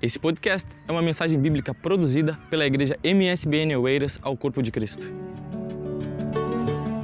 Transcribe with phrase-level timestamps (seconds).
[0.00, 5.04] Esse podcast é uma mensagem bíblica produzida pela igreja MSBN Oeiras ao Corpo de Cristo.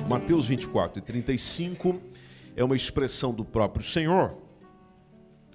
[0.08, 2.00] Mateus 24 e 35
[2.54, 4.38] é uma expressão do próprio Senhor,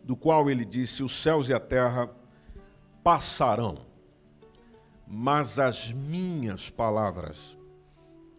[0.03, 2.09] do qual ele disse: Os céus e a terra
[3.01, 3.77] passarão,
[5.07, 7.57] mas as minhas palavras,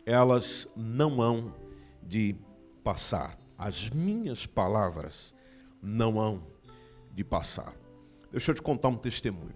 [0.05, 1.55] elas não hão
[2.03, 2.37] de
[2.85, 3.39] passar.
[3.57, 5.35] As minhas palavras
[5.82, 6.43] não hão
[7.14, 7.80] de passar.
[8.31, 9.55] Deixa eu te contar um testemunho.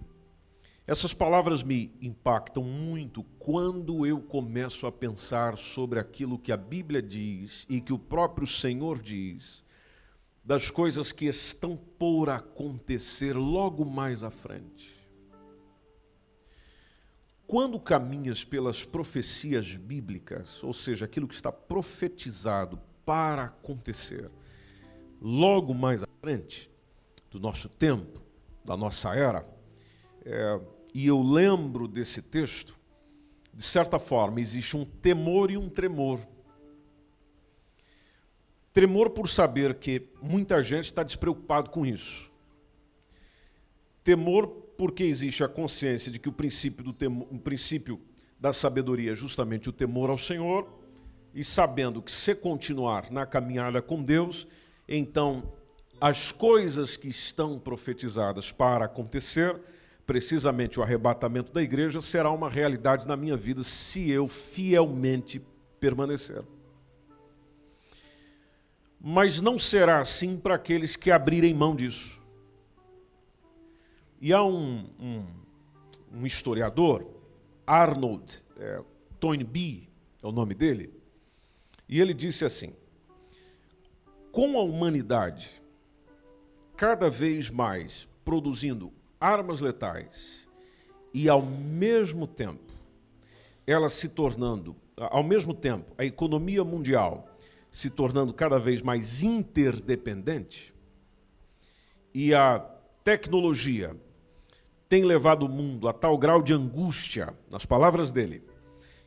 [0.87, 7.01] Essas palavras me impactam muito quando eu começo a pensar sobre aquilo que a Bíblia
[7.01, 9.63] diz e que o próprio Senhor diz,
[10.43, 14.93] das coisas que estão por acontecer logo mais à frente.
[17.47, 24.29] Quando caminhas pelas profecias bíblicas, ou seja, aquilo que está profetizado para acontecer,
[25.21, 26.69] logo mais à frente
[27.31, 28.24] do nosso tempo,
[28.65, 29.47] da nossa era,
[30.25, 30.59] é,
[30.93, 32.77] e eu lembro desse texto,
[33.53, 36.19] de certa forma, existe um temor e um tremor.
[38.73, 42.31] Tremor por saber que muita gente está despreocupado com isso.
[44.03, 48.01] Temor porque existe a consciência de que o princípio, do temor, o princípio
[48.39, 50.67] da sabedoria é justamente o temor ao Senhor,
[51.33, 54.47] e sabendo que se continuar na caminhada com Deus,
[54.87, 55.53] então
[55.99, 59.59] as coisas que estão profetizadas para acontecer,
[60.05, 65.41] precisamente o arrebatamento da igreja, será uma realidade na minha vida se eu fielmente
[65.79, 66.43] permanecer.
[68.99, 72.21] Mas não será assim para aqueles que abrirem mão disso.
[74.19, 75.25] E há um, um,
[76.11, 77.05] um historiador,
[77.65, 78.83] Arnold é,
[79.19, 79.89] Toynbee,
[80.23, 80.91] é o nome dele,
[81.87, 82.73] e ele disse assim:
[84.31, 85.61] com a humanidade
[86.75, 90.47] cada vez mais produzindo armas letais
[91.13, 92.73] e ao mesmo tempo
[93.65, 97.27] ela se tornando, ao mesmo tempo, a economia mundial
[97.71, 100.73] se tornando cada vez mais interdependente
[102.13, 102.59] e a
[103.03, 103.95] tecnologia
[104.87, 108.43] tem levado o mundo a tal grau de angústia, nas palavras dele,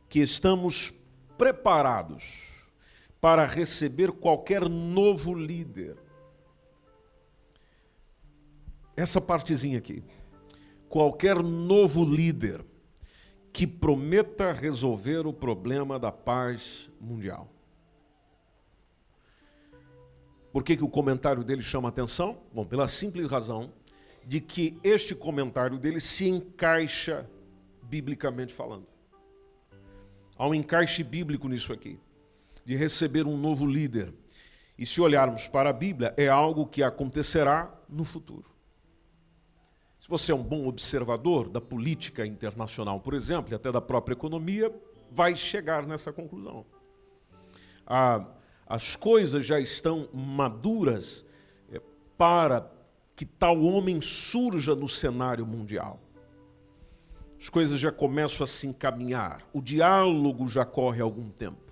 [0.09, 0.93] que estamos
[1.37, 2.67] preparados
[3.21, 5.97] para receber qualquer novo líder
[8.99, 10.03] essa partezinha aqui.
[10.89, 12.65] Qualquer novo líder
[13.53, 17.49] que prometa resolver o problema da paz mundial.
[20.51, 22.41] Por que, que o comentário dele chama atenção?
[22.53, 23.71] Bom, pela simples razão
[24.25, 27.29] de que este comentário dele se encaixa
[27.83, 28.87] biblicamente falando.
[30.37, 31.99] Há um encaixe bíblico nisso aqui,
[32.65, 34.13] de receber um novo líder.
[34.77, 38.58] E se olharmos para a Bíblia, é algo que acontecerá no futuro.
[40.09, 44.15] Se você é um bom observador da política internacional, por exemplo, e até da própria
[44.15, 44.73] economia,
[45.11, 46.65] vai chegar nessa conclusão.
[47.85, 48.25] Ah,
[48.65, 51.23] as coisas já estão maduras
[51.71, 51.79] é,
[52.17, 52.71] para
[53.15, 55.99] que tal homem surja no cenário mundial.
[57.39, 61.71] As coisas já começam a se encaminhar, o diálogo já corre há algum tempo.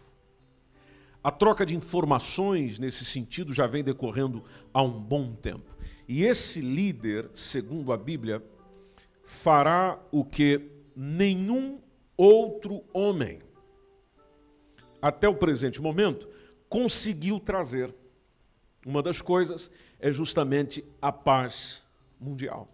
[1.23, 5.76] A troca de informações nesse sentido já vem decorrendo há um bom tempo.
[6.07, 8.43] E esse líder, segundo a Bíblia,
[9.23, 11.81] fará o que nenhum
[12.15, 13.41] outro homem,
[15.01, 16.29] até o presente momento,
[16.69, 17.93] conseguiu trazer.
[18.85, 19.69] Uma das coisas
[19.99, 21.83] é justamente a paz
[22.19, 22.73] mundial.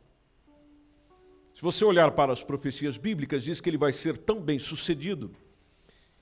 [1.56, 5.32] Se você olhar para as profecias bíblicas, diz que ele vai ser tão bem sucedido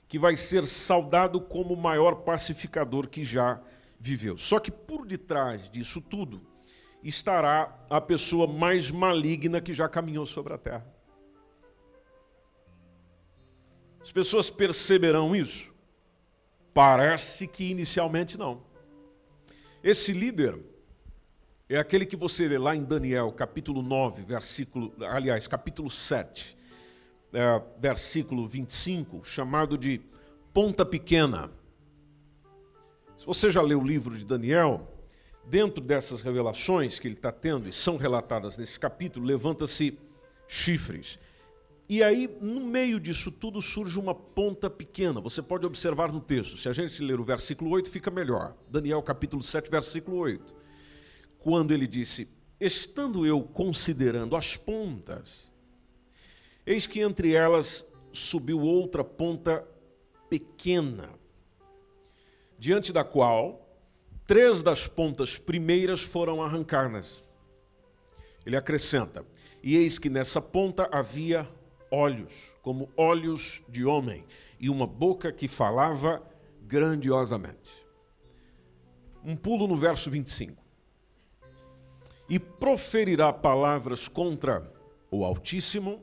[0.08, 3.60] que vai ser saudado como o maior pacificador que já
[3.98, 4.36] viveu.
[4.36, 6.42] Só que por detrás disso tudo,
[7.02, 10.86] estará a pessoa mais maligna que já caminhou sobre a terra.
[14.02, 15.72] As pessoas perceberão isso?
[16.74, 18.62] Parece que inicialmente não.
[19.82, 20.58] Esse líder
[21.68, 26.56] é aquele que você lê lá em Daniel, capítulo 9, versículo, aliás, capítulo 7,
[27.32, 30.00] é, versículo 25, chamado de
[30.52, 31.50] ponta pequena.
[33.16, 34.86] Se você já leu o livro de Daniel,
[35.44, 39.98] dentro dessas revelações que ele está tendo, e são relatadas nesse capítulo, levanta-se
[40.46, 41.18] chifres.
[41.88, 45.20] E aí, no meio disso tudo, surge uma ponta pequena.
[45.20, 46.56] Você pode observar no texto.
[46.56, 48.56] Se a gente ler o versículo 8, fica melhor.
[48.70, 50.54] Daniel capítulo 7, versículo 8.
[51.38, 52.28] Quando ele disse:
[52.58, 55.52] Estando eu considerando as pontas,
[56.64, 59.66] eis que entre elas subiu outra ponta
[60.30, 61.10] pequena,
[62.58, 63.61] diante da qual
[64.32, 67.22] três das pontas primeiras foram arrancadas.
[68.46, 69.26] Ele acrescenta:
[69.62, 71.46] E eis que nessa ponta havia
[71.90, 74.24] olhos, como olhos de homem,
[74.58, 76.22] e uma boca que falava
[76.62, 77.84] grandiosamente.
[79.22, 80.64] Um pulo no verso 25.
[82.26, 84.66] E proferirá palavras contra
[85.10, 86.02] o Altíssimo,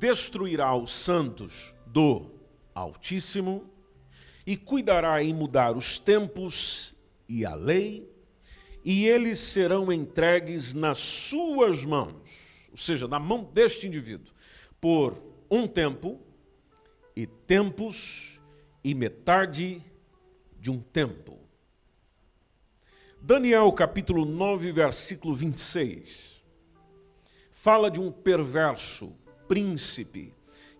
[0.00, 2.28] destruirá os santos do
[2.74, 3.70] Altíssimo,
[4.48, 6.94] e cuidará em mudar os tempos
[7.28, 8.10] e a lei,
[8.82, 14.32] e eles serão entregues nas suas mãos, ou seja, na mão deste indivíduo,
[14.80, 16.18] por um tempo
[17.14, 18.40] e tempos
[18.82, 19.84] e metade
[20.58, 21.38] de um tempo.
[23.20, 26.42] Daniel capítulo 9, versículo 26,
[27.50, 29.14] fala de um perverso
[29.46, 30.32] príncipe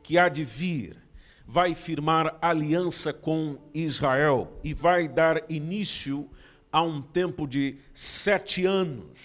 [0.03, 1.07] que há de vir
[1.50, 6.29] vai firmar aliança com Israel e vai dar início
[6.71, 9.19] a um tempo de sete anos.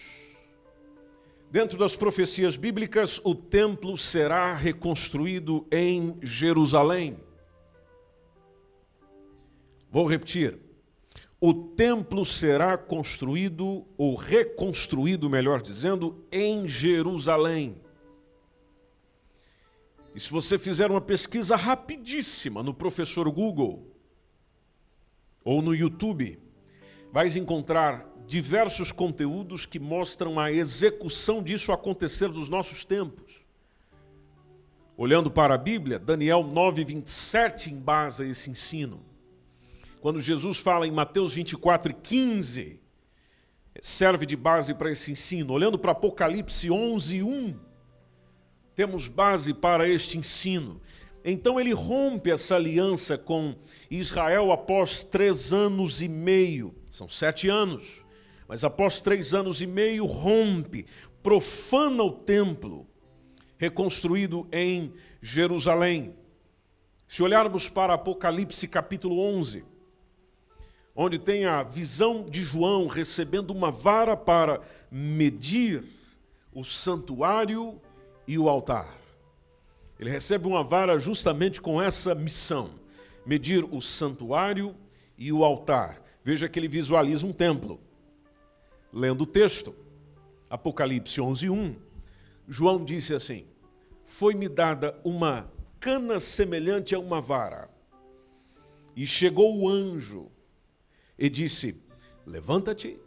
[1.51, 7.17] Dentro das profecias bíblicas, o templo será reconstruído em Jerusalém.
[9.91, 10.57] Vou repetir.
[11.41, 17.82] O templo será construído, ou reconstruído, melhor dizendo, em Jerusalém.
[20.15, 23.91] E se você fizer uma pesquisa rapidíssima no professor Google
[25.43, 26.39] ou no YouTube,
[27.11, 33.43] vais encontrar diversos conteúdos que mostram a execução disso acontecer nos nossos tempos.
[34.95, 39.03] Olhando para a Bíblia, Daniel 9:27 embasa esse ensino.
[39.99, 42.81] Quando Jesus fala em Mateus 24 e 15,
[43.81, 45.53] serve de base para esse ensino.
[45.53, 47.59] Olhando para Apocalipse 11 1,
[48.75, 50.81] temos base para este ensino.
[51.23, 53.55] Então ele rompe essa aliança com
[53.89, 58.05] Israel após três anos e meio, são sete anos,
[58.47, 60.85] mas após três anos e meio rompe,
[61.21, 62.85] profana o templo,
[63.57, 66.13] reconstruído em Jerusalém.
[67.07, 69.63] Se olharmos para Apocalipse capítulo 11,
[70.93, 74.61] onde tem a visão de João recebendo uma vara para
[74.91, 75.85] medir
[76.51, 77.81] o santuário
[78.27, 78.97] e o altar.
[79.99, 82.71] Ele recebe uma vara justamente com essa missão:
[83.25, 84.75] medir o santuário
[85.17, 86.01] e o altar.
[86.23, 87.79] Veja que ele visualiza um templo.
[88.91, 89.75] Lendo o texto,
[90.49, 91.75] Apocalipse 11:1,
[92.47, 93.45] João disse assim:
[94.03, 97.69] Foi-me dada uma cana semelhante a uma vara.
[98.95, 100.31] E chegou o anjo
[101.17, 101.81] e disse:
[102.25, 102.99] Levanta-te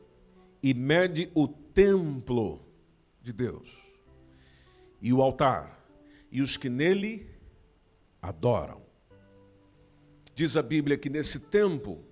[0.63, 2.61] e mede o templo
[3.23, 3.86] de Deus
[5.07, 5.87] e o altar,
[6.33, 7.31] e os que nele
[8.21, 8.83] adoram.
[10.35, 12.05] Diz a Bíblia que nesse tempo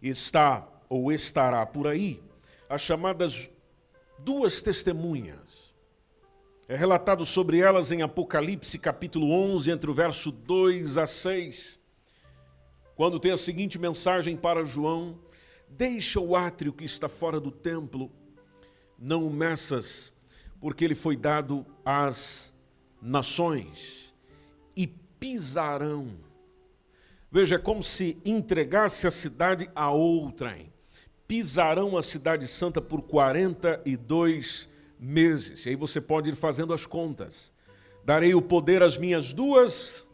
[0.00, 2.22] está ou estará por aí
[2.68, 3.50] as chamadas
[4.20, 5.74] duas testemunhas.
[6.68, 11.76] É relatado sobre elas em Apocalipse capítulo 11, entre o verso 2 a 6,
[12.94, 15.18] quando tem a seguinte mensagem para João:
[15.68, 18.12] Deixa o átrio que está fora do templo,
[18.96, 20.12] não o meças
[20.62, 22.52] porque ele foi dado às
[23.02, 24.14] nações
[24.76, 26.12] e pisarão.
[27.28, 30.72] Veja, é como se entregasse a cidade a outrem.
[31.26, 34.70] Pisarão a cidade santa por 42
[35.00, 35.66] meses.
[35.66, 37.52] E aí você pode ir fazendo as contas.
[38.04, 40.06] Darei o poder às minhas duas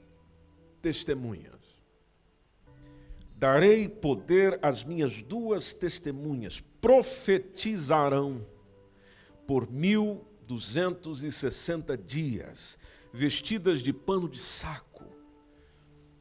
[0.81, 1.59] testemunhas.
[3.37, 6.59] Darei poder às minhas duas testemunhas.
[6.81, 8.47] Profetizarão
[9.47, 12.79] por mil 260 dias,
[13.13, 15.05] vestidas de pano de saco.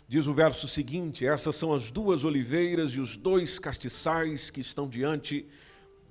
[0.06, 4.88] Diz o verso seguinte: essas são as duas oliveiras e os dois castiçais que estão
[4.88, 5.48] diante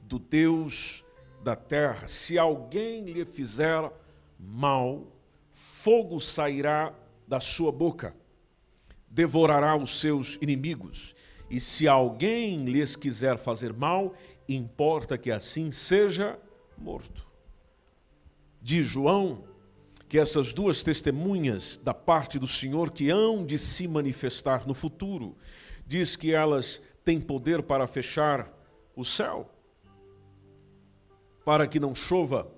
[0.02, 1.04] do Deus
[1.44, 2.08] da terra.
[2.08, 3.92] Se alguém lhe fizer
[4.40, 5.06] mal,
[5.50, 6.94] fogo sairá
[7.28, 8.16] da sua boca,
[9.11, 11.14] devorará os seus inimigos.
[11.50, 14.14] E se alguém lhes quiser fazer mal,
[14.49, 16.38] importa que assim seja
[16.78, 17.25] morto
[18.66, 19.44] de João
[20.08, 25.37] que essas duas testemunhas da parte do Senhor que hão de se manifestar no futuro,
[25.87, 28.52] diz que elas têm poder para fechar
[28.96, 29.49] o céu,
[31.44, 32.52] para que não chova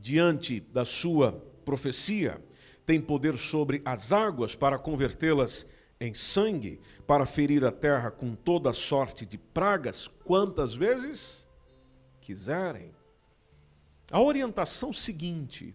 [0.00, 2.42] diante da sua profecia,
[2.86, 5.66] tem poder sobre as águas para convertê-las
[6.00, 11.46] em sangue, para ferir a terra com toda sorte de pragas, quantas vezes
[12.18, 12.95] quiserem.
[14.10, 15.74] A orientação seguinte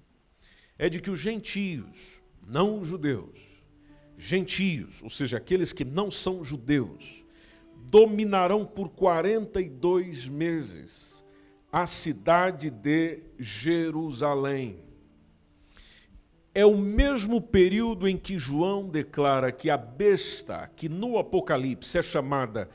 [0.77, 3.39] é de que os gentios, não os judeus,
[4.17, 7.25] gentios, ou seja, aqueles que não são judeus,
[7.89, 11.25] dominarão por 42 meses
[11.71, 14.79] a cidade de Jerusalém.
[16.53, 22.01] É o mesmo período em que João declara que a besta, que no Apocalipse é
[22.01, 22.69] chamada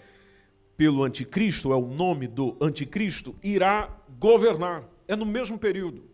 [0.77, 4.96] pelo anticristo, é o nome do anticristo, irá governar.
[5.09, 6.11] É no mesmo período.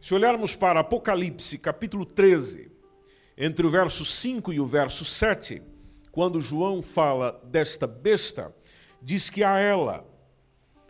[0.00, 2.70] Se olharmos para Apocalipse, capítulo 13,
[3.38, 5.62] entre o verso 5 e o verso 7,
[6.12, 8.54] quando João fala desta besta,
[9.00, 10.06] diz que a ela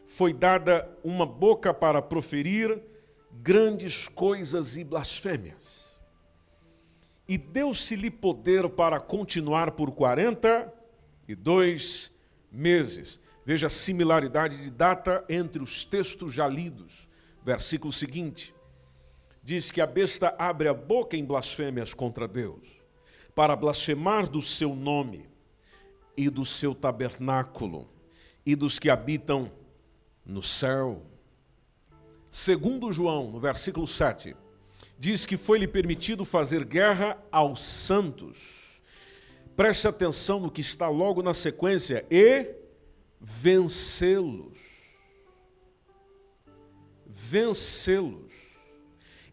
[0.07, 2.83] foi dada uma boca para proferir
[3.33, 6.01] grandes coisas e blasfêmias.
[7.27, 10.73] E deu-se-lhe poder para continuar por quarenta
[11.27, 12.13] e dois
[12.51, 13.19] meses.
[13.45, 17.09] Veja a similaridade de data entre os textos já lidos.
[17.45, 18.55] Versículo seguinte:
[19.43, 22.67] diz que a besta abre a boca em blasfêmias contra Deus,
[23.35, 25.29] para blasfemar do seu nome
[26.17, 27.89] e do seu tabernáculo
[28.47, 29.53] e dos que habitam
[30.25, 31.03] no céu.
[32.31, 34.35] Segundo João, no versículo 7,
[34.99, 38.83] diz que foi-lhe permitido fazer guerra aos santos.
[39.55, 42.64] Preste atenção no que está logo na sequência e
[43.25, 44.59] vencê-los.
[47.07, 48.35] Vencê-los.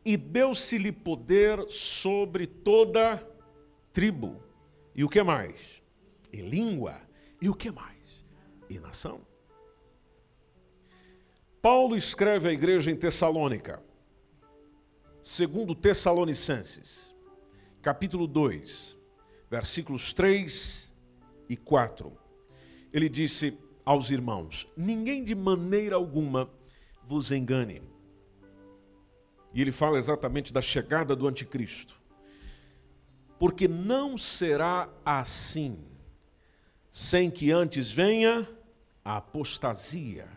[0.06, 3.28] E deu-se-lhe poder sobre toda
[3.92, 4.42] tribo.
[4.96, 5.84] E o que mais?
[6.32, 7.00] E língua.
[7.42, 8.26] E o que mais?
[8.70, 9.22] E nação.
[11.62, 13.84] Paulo escreve à igreja em Tessalônica,
[15.22, 17.14] segundo Tessalonicenses,
[17.84, 18.98] capítulo 2,
[19.48, 20.92] versículos 3
[21.48, 22.18] e 4.
[22.92, 26.50] Ele disse aos irmãos: Ninguém de maneira alguma
[27.04, 27.82] vos engane.
[29.54, 32.00] E ele fala exatamente da chegada do anticristo.
[33.38, 35.84] Porque não será assim,
[36.90, 38.48] sem que antes venha
[39.04, 40.28] a apostasia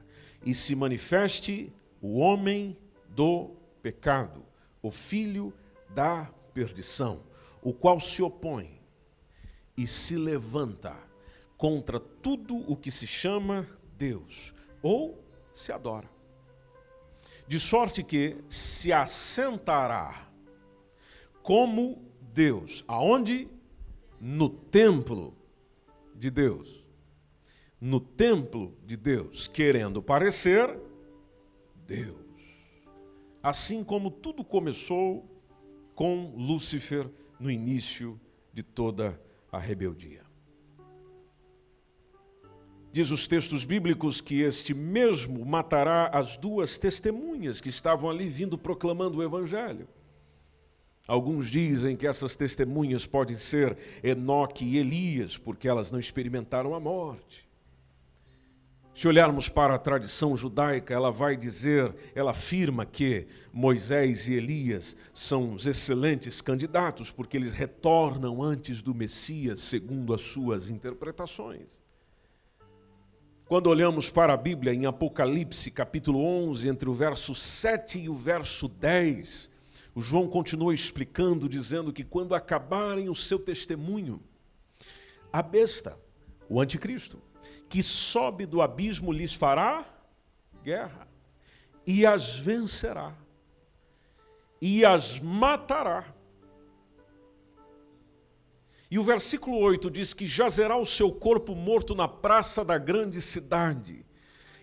[0.44, 2.76] e se manifeste o homem
[3.10, 3.50] do
[3.82, 4.44] pecado,
[4.82, 5.52] o filho
[5.90, 7.22] da perdição,
[7.62, 8.80] o qual se opõe
[9.76, 10.96] e se levanta
[11.56, 16.11] contra tudo o que se chama Deus ou se adora.
[17.46, 20.28] De sorte que se assentará
[21.42, 23.49] como Deus, aonde?
[24.20, 25.37] No templo
[26.14, 26.84] de Deus
[27.84, 30.75] no templo de Deus, querendo parecer
[31.87, 32.16] Deus.
[33.42, 35.30] Assim como tudo começou
[35.94, 38.18] com Lúcifer no início
[38.54, 39.20] de toda
[39.52, 40.24] a rebeldia.
[42.94, 48.56] Diz os textos bíblicos que este mesmo matará as duas testemunhas que estavam ali vindo
[48.56, 49.88] proclamando o Evangelho.
[51.08, 56.78] Alguns dizem que essas testemunhas podem ser Enoque e Elias, porque elas não experimentaram a
[56.78, 57.48] morte.
[58.94, 64.96] Se olharmos para a tradição judaica, ela vai dizer, ela afirma que Moisés e Elias
[65.12, 71.83] são os excelentes candidatos, porque eles retornam antes do Messias, segundo as suas interpretações.
[73.54, 78.16] Quando olhamos para a Bíblia em Apocalipse, capítulo 11, entre o verso 7 e o
[78.16, 79.49] verso 10,
[79.94, 84.20] o João continua explicando, dizendo que quando acabarem o seu testemunho,
[85.32, 85.96] a besta,
[86.49, 87.23] o anticristo,
[87.68, 89.87] que sobe do abismo lhes fará
[90.64, 91.06] guerra
[91.87, 93.14] e as vencerá
[94.61, 96.12] e as matará.
[98.94, 103.20] E o versículo 8 diz que jazerá o seu corpo morto na praça da grande
[103.20, 104.06] cidade,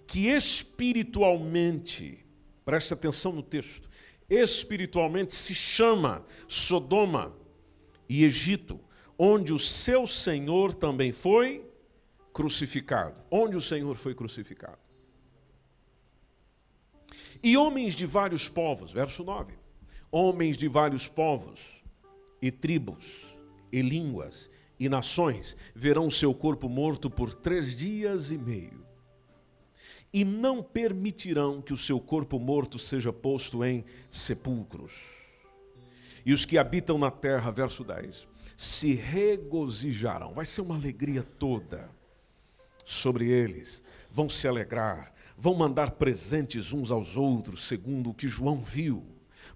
[0.07, 2.25] que espiritualmente,
[2.63, 3.89] preste atenção no texto,
[4.29, 7.35] espiritualmente se chama Sodoma
[8.07, 8.79] e Egito,
[9.19, 11.69] onde o seu Senhor também foi
[12.31, 13.21] crucificado.
[13.29, 14.79] Onde o Senhor foi crucificado.
[17.43, 19.55] E homens de vários povos, verso 9.
[20.09, 21.83] Homens de vários povos
[22.41, 23.30] e tribos
[23.71, 24.49] e línguas
[24.79, 28.85] e nações verão seu corpo morto por três dias e meio.
[30.11, 34.93] E não permitirão que o seu corpo morto seja posto em sepulcros.
[36.25, 40.33] E os que habitam na terra, verso 10, se regozijarão.
[40.33, 41.89] Vai ser uma alegria toda
[42.83, 48.61] sobre eles, vão se alegrar, vão mandar presentes uns aos outros, segundo o que João
[48.61, 49.05] viu.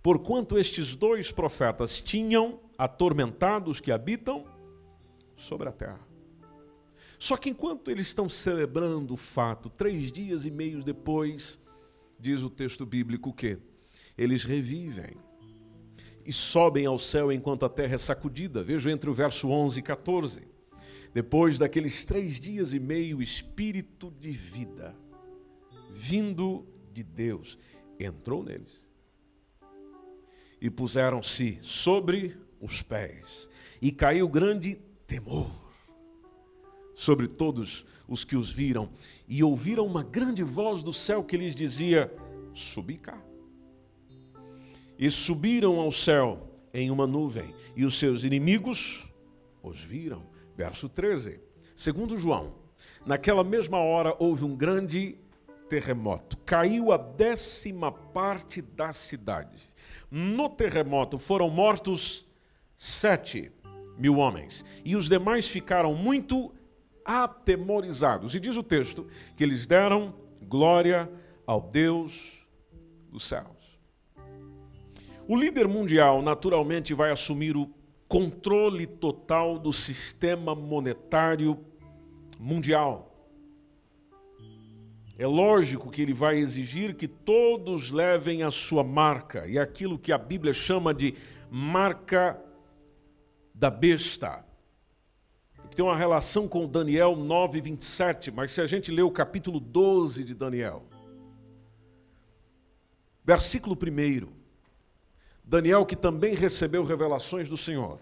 [0.01, 4.45] Porquanto estes dois profetas tinham atormentado os que habitam
[5.35, 5.99] sobre a terra.
[7.17, 11.59] Só que enquanto eles estão celebrando o fato, três dias e meio depois,
[12.19, 13.57] diz o texto bíblico que
[14.17, 15.17] eles revivem
[16.25, 18.63] e sobem ao céu enquanto a terra é sacudida.
[18.63, 20.47] Veja entre o verso 11 e 14.
[21.13, 24.95] Depois daqueles três dias e meio, espírito de vida
[25.95, 27.57] vindo de Deus
[27.97, 28.85] entrou neles.
[30.59, 33.49] E puseram-se sobre os pés,
[33.81, 35.51] e caiu grande temor
[36.95, 38.89] sobre todos os que os viram,
[39.27, 42.11] e ouviram uma grande voz do céu que lhes dizia:
[42.53, 43.21] Subi cá.
[44.97, 49.07] E subiram ao céu em uma nuvem, e os seus inimigos
[49.61, 50.25] os viram.
[50.55, 51.39] Verso 13.
[51.75, 52.55] Segundo João,
[53.05, 55.17] naquela mesma hora houve um grande
[55.69, 56.37] terremoto.
[56.45, 59.69] Caiu a décima parte da cidade.
[60.09, 62.24] No terremoto foram mortos
[62.75, 63.51] sete
[63.97, 66.53] mil homens, e os demais ficaram muito
[67.03, 68.35] atemorizados.
[68.35, 71.09] E diz o texto que eles deram glória
[71.45, 72.45] ao Deus
[73.09, 73.79] dos céus.
[75.27, 77.69] O líder mundial naturalmente vai assumir o
[78.07, 81.59] controle total do sistema monetário
[82.39, 83.11] mundial.
[85.17, 90.11] É lógico que ele vai exigir que todos levem a sua marca, e aquilo que
[90.11, 91.15] a Bíblia chama de
[91.49, 92.39] marca
[93.55, 94.45] da besta.
[95.69, 99.59] Que tem uma relação com Daniel 9, 27, mas se a gente ler o capítulo
[99.59, 100.85] 12 de Daniel,
[103.23, 104.27] versículo 1,
[105.43, 107.99] Daniel, que também recebeu revelações do Senhor,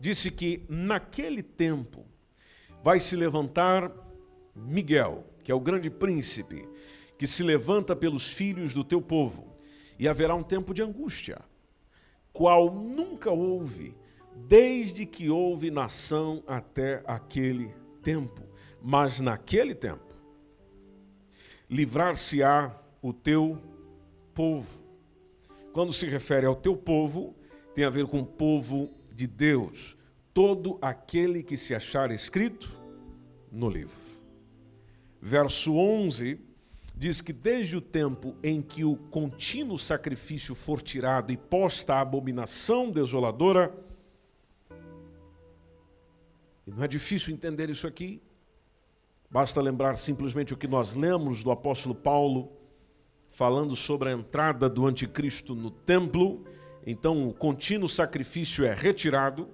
[0.00, 2.04] disse que naquele tempo
[2.82, 3.92] vai se levantar
[4.54, 6.68] Miguel, que é o grande príncipe,
[7.18, 9.56] que se levanta pelos filhos do teu povo,
[9.98, 11.40] e haverá um tempo de angústia,
[12.32, 13.94] qual nunca houve,
[14.36, 18.42] desde que houve nação até aquele tempo.
[18.80, 20.12] Mas naquele tempo,
[21.70, 23.56] livrar-se-á o teu
[24.34, 24.82] povo.
[25.72, 27.34] Quando se refere ao teu povo,
[27.74, 29.96] tem a ver com o povo de Deus,
[30.34, 32.68] todo aquele que se achar escrito
[33.50, 34.12] no livro
[35.22, 36.40] verso 11,
[36.96, 42.00] diz que desde o tempo em que o contínuo sacrifício for tirado e posta a
[42.00, 43.72] abominação desoladora,
[46.76, 48.22] não é difícil entender isso aqui,
[49.30, 52.52] basta lembrar simplesmente o que nós lemos do apóstolo Paulo,
[53.30, 56.44] falando sobre a entrada do anticristo no templo,
[56.86, 59.48] então o contínuo sacrifício é retirado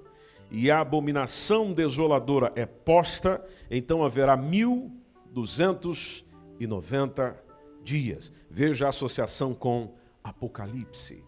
[0.51, 4.93] e a abominação desoladora é posta, então haverá mil
[5.33, 7.45] 290
[7.83, 8.33] dias.
[8.51, 11.23] Veja a associação com Apocalipse.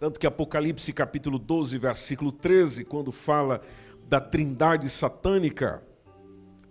[0.00, 3.60] Tanto que Apocalipse capítulo 12, versículo 13, quando fala
[4.08, 5.82] da trindade satânica,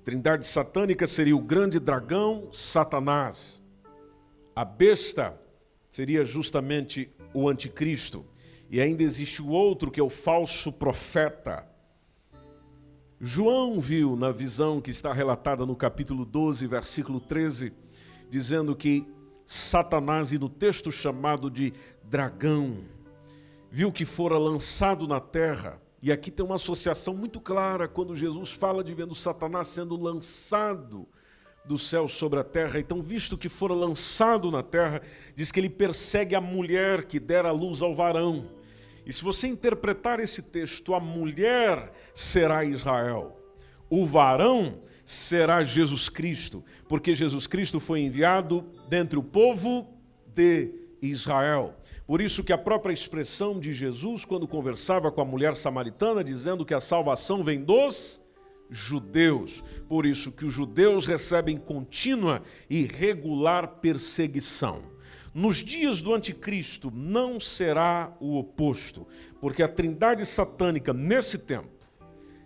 [0.04, 3.62] trindade satânica seria o grande dragão Satanás.
[4.56, 5.40] A besta
[5.90, 8.26] seria justamente o anticristo.
[8.70, 11.66] E ainda existe o outro que é o falso profeta,
[13.20, 17.74] João viu na visão que está relatada no capítulo 12, versículo 13,
[18.30, 19.08] dizendo que
[19.44, 21.74] Satanás, e no texto chamado de
[22.04, 22.78] dragão,
[23.72, 25.82] viu que fora lançado na terra.
[26.02, 31.08] E aqui tem uma associação muito clara quando Jesus fala de vendo Satanás sendo lançado
[31.66, 32.80] do céu sobre a terra.
[32.80, 35.02] Então, visto que fora lançado na terra,
[35.36, 38.50] diz que ele persegue a mulher que dera luz ao varão.
[39.06, 43.38] E se você interpretar esse texto, a mulher será Israel,
[43.90, 49.88] o varão será Jesus Cristo, porque Jesus Cristo foi enviado dentre o povo
[50.28, 51.74] de Israel.
[52.08, 56.66] Por isso que a própria expressão de Jesus, quando conversava com a mulher samaritana, dizendo
[56.66, 58.24] que a salvação vem dos
[58.70, 59.62] judeus.
[59.90, 64.82] Por isso que os judeus recebem contínua e regular perseguição.
[65.34, 69.06] Nos dias do anticristo não será o oposto,
[69.42, 71.70] porque a trindade satânica, nesse tempo,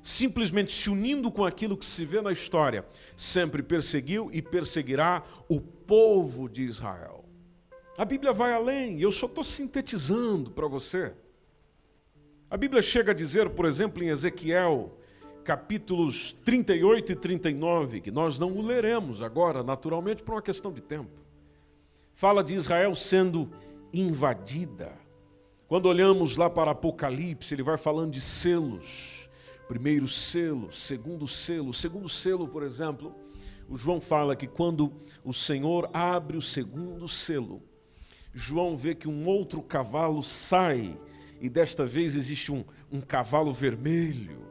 [0.02, 2.84] simplesmente se unindo com aquilo que se vê na história,
[3.15, 7.21] sempre perseguiu e perseguirá o povo de Israel.
[8.02, 11.14] A Bíblia vai além, eu só estou sintetizando para você.
[12.50, 14.98] A Bíblia chega a dizer, por exemplo, em Ezequiel,
[15.44, 20.82] capítulos 38 e 39, que nós não o leremos agora, naturalmente, por uma questão de
[20.82, 21.12] tempo
[22.16, 23.52] fala de Israel sendo
[23.94, 24.92] invadida.
[25.68, 29.30] Quando olhamos lá para Apocalipse, ele vai falando de selos.
[29.68, 31.72] Primeiro selo, segundo selo.
[31.72, 33.14] Segundo selo, por exemplo,
[33.70, 34.92] o João fala que quando
[35.24, 37.62] o Senhor abre o segundo selo,
[38.34, 40.98] João vê que um outro cavalo sai,
[41.39, 44.41] e desta vez existe um, um cavalo vermelho.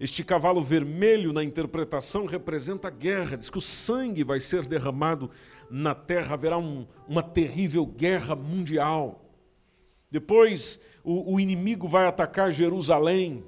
[0.00, 5.30] Este cavalo vermelho, na interpretação, representa a guerra, diz que o sangue vai ser derramado
[5.72, 9.24] na terra haverá um, uma terrível guerra mundial.
[10.10, 13.42] Depois o, o inimigo vai atacar Jerusalém.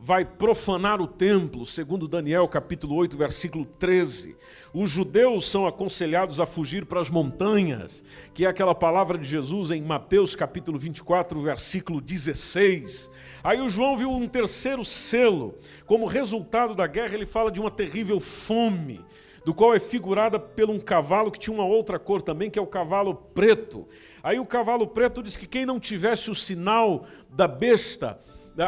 [0.00, 4.36] Vai profanar o templo, segundo Daniel capítulo 8, versículo 13.
[4.72, 9.72] Os judeus são aconselhados a fugir para as montanhas, que é aquela palavra de Jesus
[9.72, 13.10] em Mateus capítulo 24, versículo 16.
[13.42, 15.56] Aí o João viu um terceiro selo.
[15.84, 19.00] Como resultado da guerra, ele fala de uma terrível fome
[19.44, 22.62] do qual é figurada por um cavalo que tinha uma outra cor também, que é
[22.62, 23.88] o cavalo preto.
[24.22, 28.20] Aí o cavalo preto diz que quem não tivesse o sinal da besta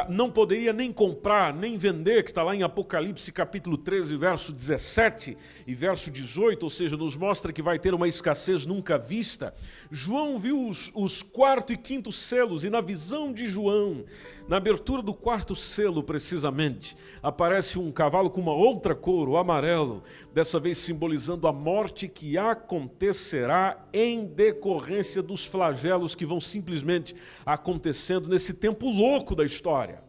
[0.09, 5.37] não poderia nem comprar, nem vender, que está lá em Apocalipse capítulo 13, verso 17
[5.67, 9.53] e verso 18, ou seja, nos mostra que vai ter uma escassez nunca vista.
[9.91, 14.05] João viu os, os quarto e quinto selos, e na visão de João,
[14.47, 20.05] na abertura do quarto selo, precisamente, aparece um cavalo com uma outra cor, o amarelo,
[20.33, 27.15] dessa vez simbolizando a morte que acontecerá em decorrência dos flagelos que vão simplesmente
[27.45, 30.03] acontecendo nesse tempo louco da história.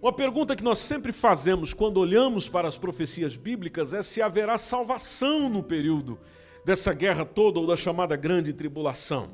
[0.00, 4.56] Uma pergunta que nós sempre fazemos quando olhamos para as profecias bíblicas é se haverá
[4.56, 6.18] salvação no período
[6.64, 9.30] dessa guerra toda ou da chamada grande tribulação.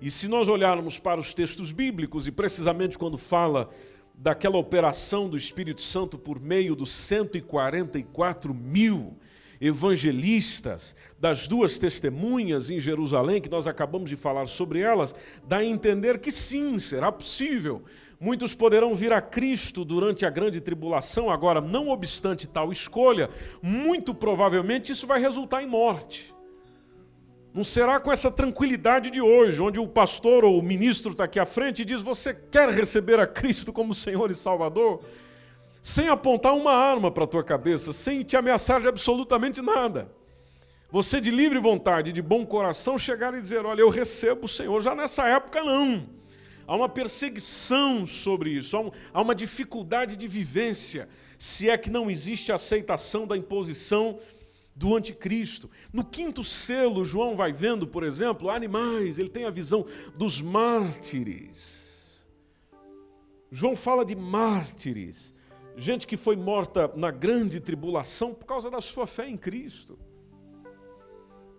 [0.00, 3.68] E se nós olharmos para os textos bíblicos, e precisamente quando fala
[4.14, 9.16] daquela operação do Espírito Santo por meio dos 144 mil
[9.60, 15.14] evangelistas, das duas testemunhas em Jerusalém, que nós acabamos de falar sobre elas,
[15.46, 17.82] dá a entender que sim, será possível.
[18.20, 23.28] Muitos poderão vir a Cristo durante a grande tribulação, agora, não obstante tal escolha,
[23.62, 26.34] muito provavelmente isso vai resultar em morte.
[27.54, 31.38] Não será com essa tranquilidade de hoje, onde o pastor ou o ministro está aqui
[31.38, 35.04] à frente e diz: Você quer receber a Cristo como Senhor e Salvador?
[35.80, 40.10] Sem apontar uma arma para a tua cabeça, sem te ameaçar de absolutamente nada.
[40.90, 44.82] Você, de livre vontade, de bom coração, chegar e dizer: Olha, eu recebo o Senhor.
[44.82, 46.08] Já nessa época, não.
[46.66, 52.50] Há uma perseguição sobre isso, há uma dificuldade de vivência, se é que não existe
[52.50, 54.18] aceitação da imposição
[54.74, 55.70] do anticristo.
[55.92, 62.24] No quinto selo, João vai vendo, por exemplo, animais, ele tem a visão dos mártires.
[63.50, 65.32] João fala de mártires,
[65.76, 69.96] gente que foi morta na grande tribulação por causa da sua fé em Cristo.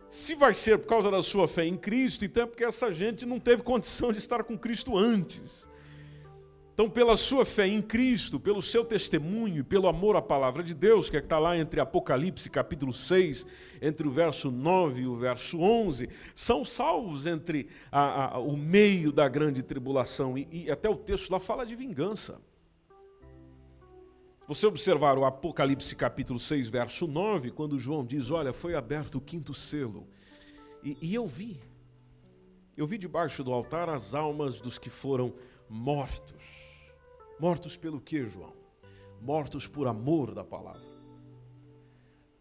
[0.09, 3.25] Se vai ser por causa da sua fé em Cristo, então é porque essa gente
[3.25, 5.67] não teve condição de estar com Cristo antes.
[6.75, 10.73] Então, pela sua fé em Cristo, pelo seu testemunho e pelo amor à palavra de
[10.73, 13.47] Deus, que é está lá entre Apocalipse capítulo 6,
[13.81, 19.13] entre o verso 9 e o verso 11, são salvos entre a, a, o meio
[19.13, 20.37] da grande tribulação.
[20.37, 22.41] E, e até o texto lá fala de vingança.
[24.45, 29.21] Você observar o Apocalipse capítulo 6, verso 9, quando João diz: Olha, foi aberto o
[29.21, 30.09] quinto selo.
[30.83, 31.57] E, e eu vi,
[32.75, 35.33] eu vi debaixo do altar as almas dos que foram
[35.69, 36.64] mortos
[37.39, 38.53] Mortos pelo que, João?
[39.21, 40.95] Mortos por amor da palavra.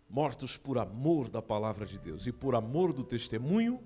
[0.09, 3.80] Mortos por amor da palavra de Deus e por amor do testemunho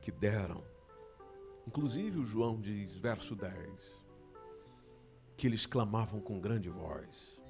[0.00, 0.62] que deram.
[1.66, 4.04] Inclusive, o João diz, verso 10,
[5.36, 7.42] que eles clamavam com grande voz.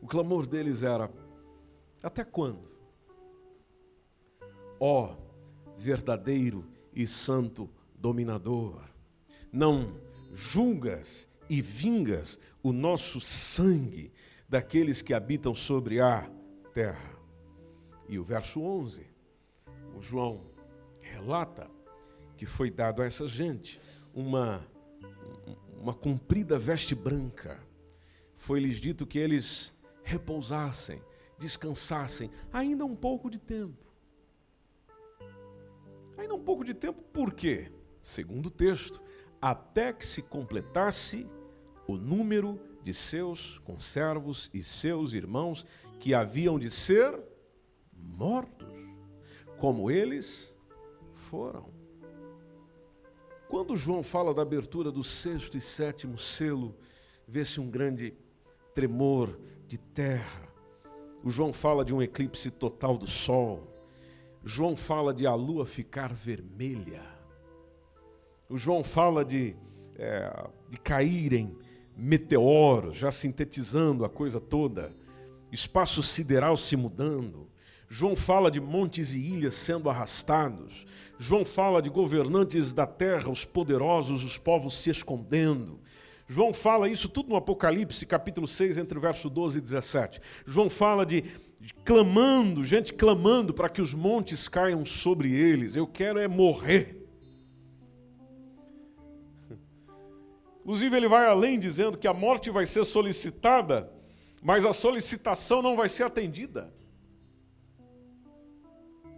[0.00, 1.12] O clamor deles era:
[2.02, 2.70] Até quando?
[4.78, 5.16] Ó
[5.76, 8.80] verdadeiro e santo dominador,
[9.52, 10.00] não
[10.32, 14.10] julgas e vingas o nosso sangue
[14.48, 16.26] daqueles que habitam sobre a
[16.72, 17.14] terra.
[18.08, 19.06] E o verso 11,
[19.94, 20.46] o João
[21.02, 21.70] relata
[22.38, 23.78] que foi dado a essa gente
[24.14, 24.66] uma,
[25.78, 27.60] uma comprida veste branca.
[28.34, 31.02] Foi-lhes dito que eles repousassem,
[31.38, 33.92] descansassem ainda um pouco de tempo.
[36.16, 37.70] Ainda um pouco de tempo, por quê?
[38.00, 39.02] Segundo o texto,
[39.38, 41.28] até que se completasse
[41.86, 45.64] o número de seus conservos e seus irmãos
[45.98, 47.18] que haviam de ser
[47.92, 48.68] mortos,
[49.58, 50.56] como eles
[51.14, 51.68] foram.
[53.48, 56.74] Quando João fala da abertura do sexto e sétimo selo,
[57.28, 58.14] vê-se um grande
[58.74, 60.48] tremor de terra.
[61.22, 63.72] O João fala de um eclipse total do sol.
[64.44, 67.02] João fala de a lua ficar vermelha.
[68.50, 69.54] O João fala de,
[69.96, 71.56] é, de caírem
[71.96, 74.92] meteoros, já sintetizando a coisa toda,
[75.50, 77.48] espaço sideral se mudando.
[77.88, 80.86] João fala de montes e ilhas sendo arrastados.
[81.18, 85.78] João fala de governantes da terra, os poderosos, os povos se escondendo.
[86.26, 90.20] João fala isso tudo no Apocalipse, capítulo 6, entre o verso 12 e 17.
[90.46, 91.20] João fala de,
[91.60, 95.76] de clamando, gente clamando para que os montes caiam sobre eles.
[95.76, 97.01] Eu quero é morrer.
[100.62, 103.92] Inclusive, ele vai além dizendo que a morte vai ser solicitada,
[104.40, 106.72] mas a solicitação não vai ser atendida.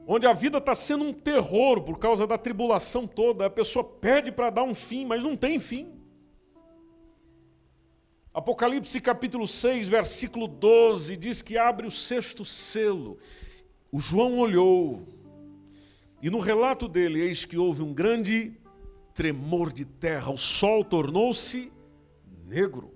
[0.06, 4.32] Onde a vida está sendo um terror por causa da tribulação toda, a pessoa pede
[4.32, 5.92] para dar um fim, mas não tem fim.
[8.32, 13.18] Apocalipse capítulo 6, versículo 12, diz que abre o sexto selo.
[13.92, 15.06] O João olhou,
[16.22, 18.58] e no relato dele, eis que houve um grande
[19.14, 21.72] tremor de terra, o sol tornou-se
[22.44, 22.92] negro,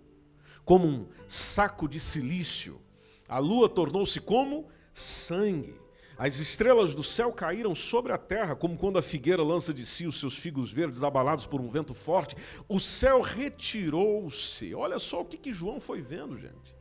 [0.64, 2.80] como um saco de silício,
[3.28, 5.78] a lua tornou-se como sangue.
[6.18, 10.04] As estrelas do céu caíram sobre a terra, como quando a figueira lança de si
[10.04, 12.34] os seus figos verdes abalados por um vento forte.
[12.68, 14.74] O céu retirou-se.
[14.74, 16.77] Olha só o que, que João foi vendo, gente.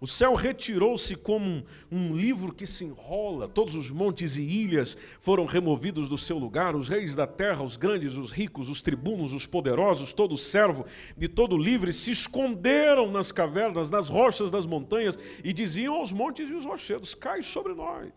[0.00, 4.96] O céu retirou-se como um, um, livro que se enrola, todos os montes e ilhas
[5.20, 9.34] foram removidos do seu lugar, os reis da terra, os grandes, os ricos, os tribunos,
[9.34, 10.86] os poderosos, todo servo
[11.18, 16.48] e todo livre se esconderam nas cavernas, nas rochas das montanhas e diziam aos montes
[16.48, 18.10] e os rochedos: Cai sobre nós.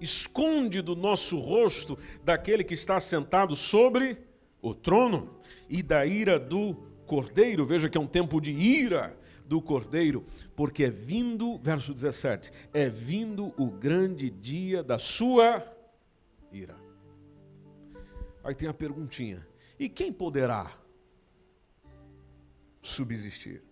[0.00, 4.18] Esconde do nosso rosto daquele que está sentado sobre
[4.60, 6.74] o trono e da ira do
[7.06, 7.64] cordeiro.
[7.64, 9.17] Veja que é um tempo de ira
[9.48, 15.66] do Cordeiro, porque é vindo, verso 17, é vindo o grande dia da sua
[16.52, 16.76] ira.
[18.44, 19.46] Aí tem a perguntinha:
[19.78, 20.70] e quem poderá
[22.82, 23.62] subsistir?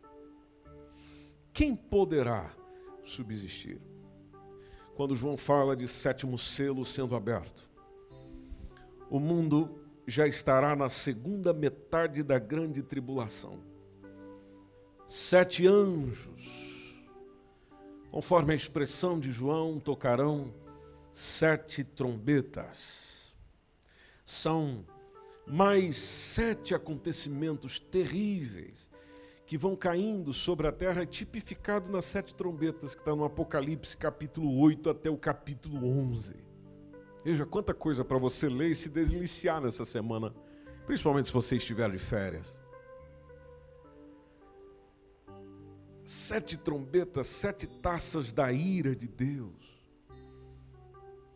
[1.53, 2.51] Quem poderá
[3.05, 3.79] subsistir?
[4.95, 7.69] Quando João fala de sétimo selo sendo aberto,
[9.11, 13.76] o mundo já estará na segunda metade da grande tribulação
[15.07, 17.05] sete anjos,
[18.11, 20.53] conforme a expressão de João, tocarão
[21.13, 23.35] sete trombetas.
[24.25, 24.85] São
[25.47, 28.91] mais sete acontecimentos terríveis
[29.47, 34.59] que vão caindo sobre a terra, tipificado nas sete trombetas, que está no Apocalipse, capítulo
[34.59, 36.35] 8 até o capítulo 11.
[37.25, 40.35] Veja quanta coisa para você ler e se deliciar nessa semana,
[40.85, 42.66] principalmente se você estiver de férias.
[46.07, 49.67] Sete trombetas, sete taças da ira de Deus.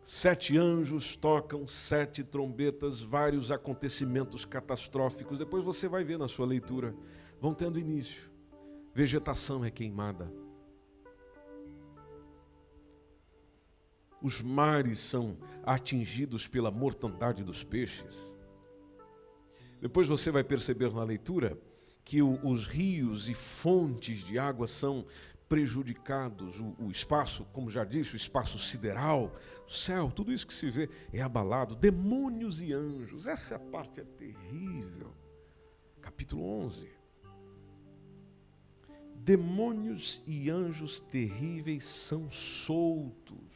[0.01, 5.37] Sete anjos tocam sete trombetas, vários acontecimentos catastróficos.
[5.37, 6.95] Depois você vai ver na sua leitura.
[7.39, 8.31] Vão tendo início.
[8.95, 10.31] Vegetação é queimada.
[14.21, 18.33] Os mares são atingidos pela mortandade dos peixes.
[19.81, 21.59] Depois você vai perceber na leitura
[22.11, 25.05] que o, os rios e fontes de água são
[25.47, 29.33] prejudicados, o, o, espaço, como já disse, o espaço sideral,
[29.65, 31.73] o céu, tudo isso que se vê é abalado.
[31.73, 35.15] Demônios e anjos, essa parte é terrível.
[36.01, 36.89] Capítulo 11.
[39.15, 43.50] Demônios e anjos terríveis são soltos.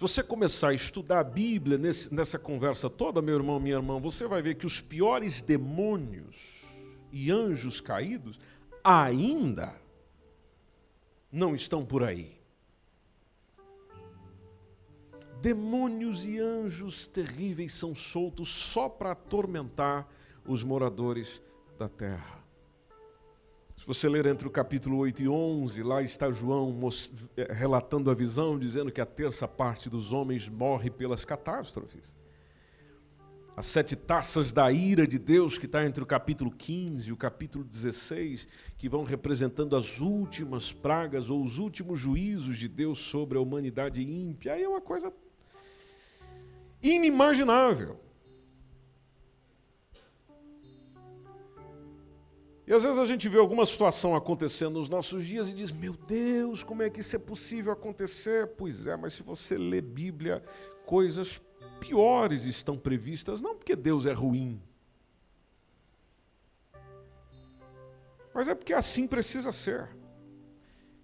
[0.00, 4.00] Se você começar a estudar a Bíblia nesse, nessa conversa toda, meu irmão, minha irmã,
[4.00, 6.64] você vai ver que os piores demônios
[7.12, 8.40] e anjos caídos
[8.82, 9.78] ainda
[11.30, 12.40] não estão por aí.
[15.42, 20.08] Demônios e anjos terríveis são soltos só para atormentar
[20.46, 21.42] os moradores
[21.78, 22.42] da terra.
[23.80, 26.78] Se você ler entre o capítulo 8 e 11, lá está João
[27.34, 32.14] eh, relatando a visão, dizendo que a terça parte dos homens morre pelas catástrofes.
[33.56, 37.16] As sete taças da ira de Deus, que está entre o capítulo 15 e o
[37.16, 43.38] capítulo 16, que vão representando as últimas pragas ou os últimos juízos de Deus sobre
[43.38, 44.52] a humanidade ímpia.
[44.52, 45.10] Aí é uma coisa
[46.82, 47.98] inimaginável.
[52.70, 55.92] E às vezes a gente vê alguma situação acontecendo nos nossos dias e diz: Meu
[55.92, 58.46] Deus, como é que isso é possível acontecer?
[58.46, 60.40] Pois é, mas se você lê Bíblia,
[60.86, 61.42] coisas
[61.80, 64.62] piores estão previstas, não porque Deus é ruim,
[68.32, 69.88] mas é porque assim precisa ser.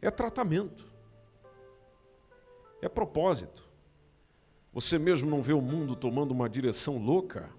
[0.00, 0.86] É tratamento,
[2.80, 3.68] é propósito.
[4.72, 7.50] Você mesmo não vê o mundo tomando uma direção louca?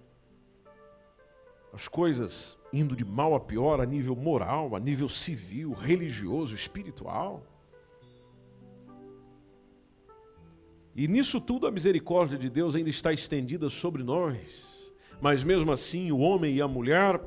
[1.74, 7.44] As coisas indo de mal a pior a nível moral, a nível civil, religioso, espiritual.
[10.96, 14.92] E nisso tudo a misericórdia de Deus ainda está estendida sobre nós.
[15.22, 17.22] Mas mesmo assim, o homem e a mulher,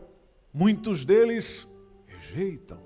[0.53, 1.69] muitos deles
[2.07, 2.81] rejeitam.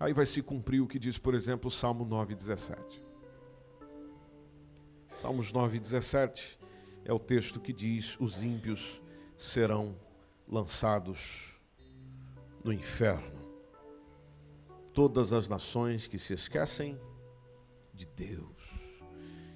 [0.00, 3.02] Aí vai se cumprir o que diz, por exemplo, o Salmo 9:17.
[5.14, 6.58] Salmos 9:17
[7.04, 9.02] é o texto que diz: "Os ímpios
[9.36, 9.96] serão
[10.46, 11.58] lançados
[12.62, 13.44] no inferno.
[14.92, 16.98] Todas as nações que se esquecem
[17.92, 18.70] de Deus.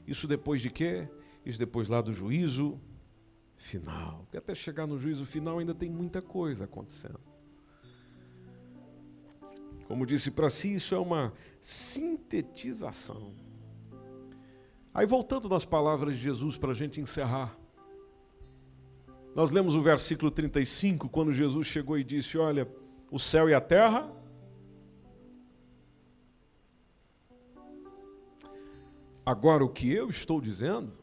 [0.07, 1.09] Isso depois de quê?
[1.45, 2.81] Isso depois lá do juízo
[3.57, 4.21] final.
[4.21, 7.21] Porque até chegar no juízo final ainda tem muita coisa acontecendo.
[9.87, 13.35] Como disse para si, isso é uma sintetização.
[14.93, 17.58] Aí voltando nas palavras de Jesus para a gente encerrar.
[19.35, 22.69] Nós lemos o versículo 35, quando Jesus chegou e disse: Olha,
[23.11, 24.11] o céu e a terra.
[29.25, 30.97] Agora, o que eu estou dizendo,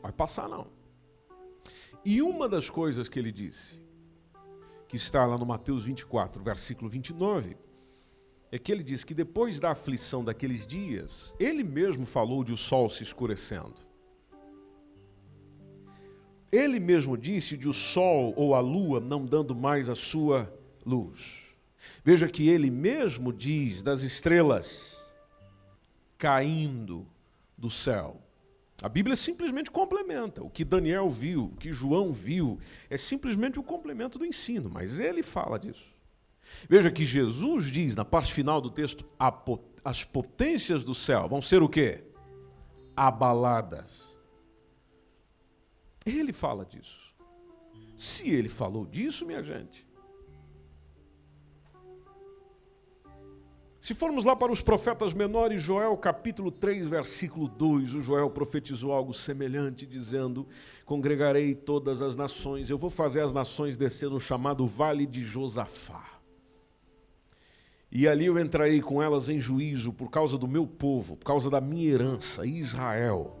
[0.00, 0.68] vai passar não.
[2.04, 3.76] E uma das coisas que ele disse,
[4.88, 7.56] que está lá no Mateus 24, versículo 29,
[8.52, 12.56] é que ele diz que depois da aflição daqueles dias, ele mesmo falou de o
[12.56, 13.89] sol se escurecendo.
[16.52, 20.52] Ele mesmo disse de o sol ou a lua não dando mais a sua
[20.84, 21.54] luz.
[22.04, 24.96] Veja que ele mesmo diz das estrelas
[26.18, 27.06] caindo
[27.56, 28.20] do céu.
[28.82, 30.42] A Bíblia simplesmente complementa.
[30.42, 32.58] O que Daniel viu, o que João viu,
[32.88, 35.88] é simplesmente o complemento do ensino, mas ele fala disso.
[36.68, 39.06] Veja que Jesus diz na parte final do texto:
[39.84, 42.02] as potências do céu vão ser o quê?
[42.96, 44.09] Abaladas.
[46.04, 47.14] Ele fala disso.
[47.96, 49.86] Se ele falou disso, minha gente.
[53.80, 58.92] Se formos lá para os profetas menores, Joel capítulo 3, versículo 2, o Joel profetizou
[58.92, 60.46] algo semelhante, dizendo:
[60.84, 66.20] Congregarei todas as nações, eu vou fazer as nações descer no chamado Vale de Josafá.
[67.90, 71.48] E ali eu entrarei com elas em juízo por causa do meu povo, por causa
[71.48, 73.39] da minha herança, Israel.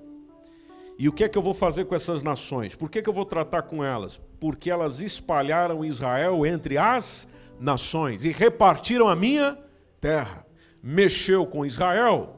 [1.00, 2.74] E o que é que eu vou fazer com essas nações?
[2.74, 4.20] Por que, que eu vou tratar com elas?
[4.38, 7.26] Porque elas espalharam Israel entre as
[7.58, 9.58] nações e repartiram a minha
[9.98, 10.44] terra.
[10.82, 12.36] Mexeu com Israel,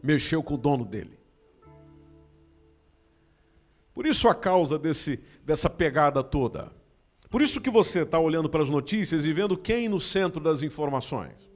[0.00, 1.18] mexeu com o dono dele.
[3.92, 6.70] Por isso a causa desse, dessa pegada toda.
[7.28, 10.62] Por isso que você está olhando para as notícias e vendo quem no centro das
[10.62, 11.50] informações.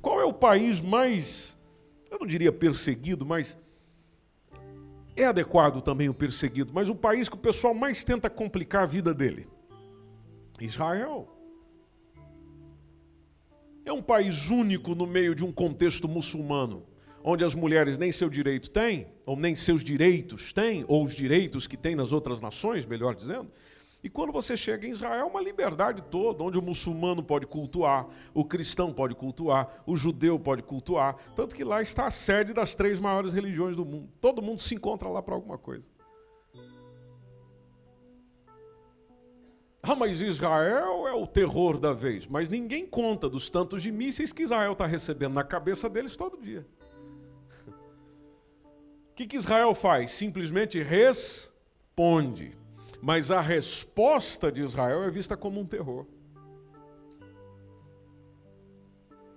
[0.00, 1.51] Qual é o país mais,
[2.12, 3.56] eu não diria perseguido, mas
[5.16, 8.86] é adequado também o perseguido, mas o país que o pessoal mais tenta complicar a
[8.86, 9.48] vida dele?
[10.60, 11.26] Israel.
[13.84, 16.86] É um país único no meio de um contexto muçulmano,
[17.24, 21.66] onde as mulheres nem seu direito têm, ou nem seus direitos têm, ou os direitos
[21.66, 23.50] que têm nas outras nações, melhor dizendo.
[24.02, 28.08] E quando você chega em Israel, é uma liberdade toda, onde o muçulmano pode cultuar,
[28.34, 31.14] o cristão pode cultuar, o judeu pode cultuar.
[31.36, 34.08] Tanto que lá está a sede das três maiores religiões do mundo.
[34.20, 35.88] Todo mundo se encontra lá para alguma coisa.
[39.80, 42.26] Ah, mas Israel é o terror da vez.
[42.26, 46.40] Mas ninguém conta dos tantos de mísseis que Israel está recebendo na cabeça deles todo
[46.40, 46.66] dia.
[49.12, 50.10] O que, que Israel faz?
[50.10, 52.56] Simplesmente responde
[53.02, 56.06] mas a resposta de Israel é vista como um terror.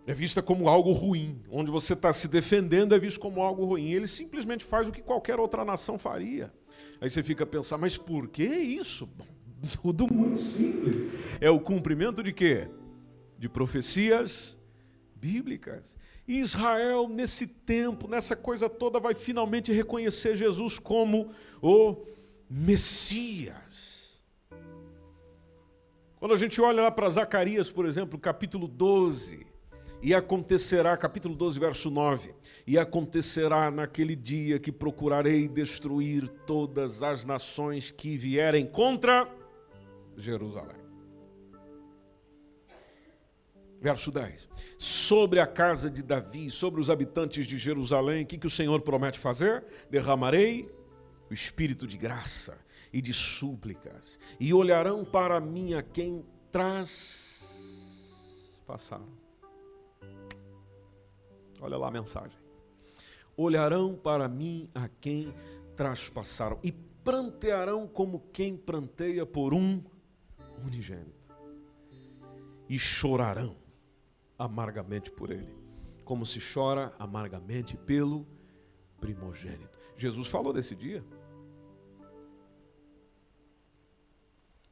[0.06, 1.42] É vista como algo ruim.
[1.50, 3.90] Onde você está se defendendo é visto como algo ruim.
[3.92, 6.54] Ele simplesmente faz o que qualquer outra nação faria.
[7.02, 9.10] Aí você fica a pensar, mas por que isso?
[9.82, 11.12] Tudo muito simples.
[11.42, 12.70] É o cumprimento de quê?
[13.36, 14.56] De profecias
[15.16, 15.98] bíblicas.
[16.28, 21.32] E Israel, nesse tempo, nessa coisa toda, vai finalmente reconhecer Jesus como
[21.64, 22.14] o
[22.50, 24.22] Messias.
[26.20, 29.46] Quando a gente olha lá para Zacarias, por exemplo, capítulo 12,
[30.02, 32.34] e acontecerá, capítulo 12, verso 9:
[32.66, 39.28] E acontecerá naquele dia que procurarei destruir todas as nações que vierem contra
[40.16, 40.86] Jerusalém.
[43.82, 48.48] Verso 10: Sobre a casa de Davi, sobre os habitantes de Jerusalém, o que, que
[48.48, 49.64] o Senhor promete fazer?
[49.90, 50.70] Derramarei
[51.30, 52.58] o espírito de graça
[52.94, 57.26] e de súplicas, e olharão para mim a quem traz
[58.66, 59.08] passaram.
[61.62, 62.38] Olha lá a mensagem.
[63.38, 65.34] Olharão para mim a quem
[65.76, 69.84] traspassaram e prantearão como quem pranteia por um
[70.66, 71.30] unigênito.
[72.68, 73.56] E chorarão
[74.38, 75.56] amargamente por ele,
[76.04, 78.26] como se chora amargamente pelo
[79.00, 79.75] primogênito.
[79.98, 81.04] Jesus falou desse dia.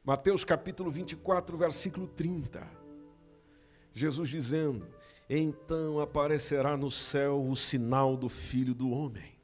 [0.04, 2.66] Mateus capítulo 24, versículo 30.
[3.92, 4.86] Jesus dizendo:
[5.28, 9.34] Então aparecerá no céu o sinal do Filho do Homem.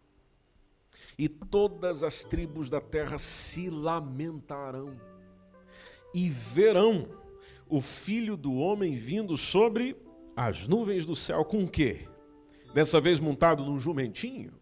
[1.18, 4.98] e todas as tribos da terra se lamentarão
[6.14, 7.08] e verão
[7.68, 9.96] o filho do homem vindo sobre
[10.34, 12.08] as nuvens do céu com o quê?
[12.72, 14.59] Dessa vez montado num jumentinho?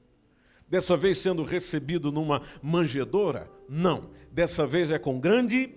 [0.68, 3.50] Dessa vez sendo recebido numa manjedora?
[3.68, 4.10] Não.
[4.30, 5.74] Dessa vez é com grande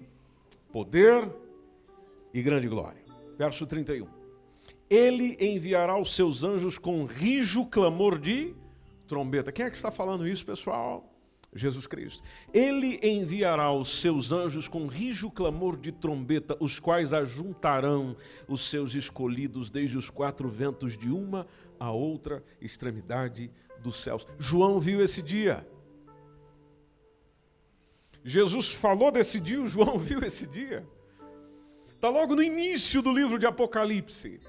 [0.72, 1.30] poder
[2.34, 3.02] e grande glória.
[3.38, 4.08] Verso 31.
[4.90, 8.54] Ele enviará os seus anjos com rijo clamor de
[9.08, 9.52] trombeta.
[9.52, 11.08] Quem é que está falando isso, pessoal?
[11.54, 12.24] Jesus Cristo.
[12.54, 18.16] Ele enviará os seus anjos com rijo clamor de trombeta, os quais ajuntarão
[18.48, 21.46] os seus escolhidos desde os quatro ventos de uma
[21.80, 23.52] a outra extremidade
[23.82, 24.28] dos céus.
[24.40, 25.68] João viu esse dia.
[28.24, 30.88] Jesus falou desse dia, João viu esse dia.
[31.88, 34.40] Está logo no início do livro de Apocalipse,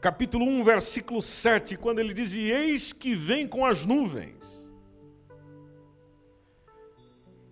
[0.00, 4.36] capítulo 1, versículo 7, quando ele diz: Eis que vem com as nuvens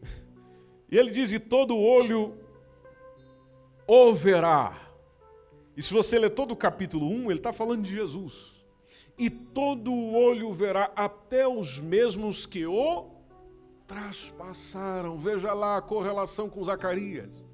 [0.91, 2.37] E ele diz: E todo olho
[3.87, 4.79] o verá.
[5.77, 8.60] E se você ler todo o capítulo 1, ele está falando de Jesus.
[9.21, 13.11] E todo olho verá, até os mesmos que o
[13.87, 15.19] traspassaram.
[15.19, 17.45] Veja lá a correlação com Zacarias.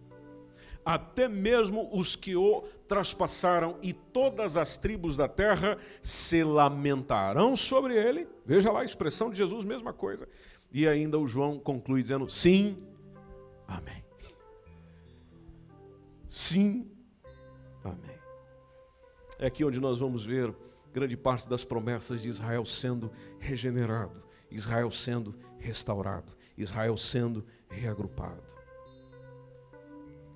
[0.84, 7.96] Até mesmo os que o traspassaram, e todas as tribos da terra se lamentarão sobre
[7.96, 8.28] ele.
[8.44, 10.28] Veja lá a expressão de Jesus, mesma coisa.
[10.70, 12.76] E ainda o João conclui dizendo: Sim,
[13.66, 14.04] Amém.
[16.28, 16.90] Sim,
[17.82, 18.18] amém.
[19.38, 20.54] É aqui onde nós vamos ver
[20.97, 28.57] grande parte das promessas de Israel sendo regenerado, Israel sendo restaurado, Israel sendo reagrupado.